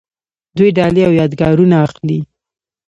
[0.57, 2.19] دوی ډالۍ او یادګارونه اخلي.